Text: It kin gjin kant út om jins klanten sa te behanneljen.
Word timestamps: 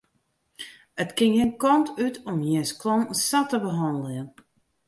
It 1.01 1.09
kin 1.17 1.31
gjin 1.35 1.53
kant 1.61 1.87
út 2.05 2.15
om 2.29 2.39
jins 2.49 2.71
klanten 2.81 3.19
sa 3.27 3.39
te 3.49 3.57
behanneljen. 3.65 4.27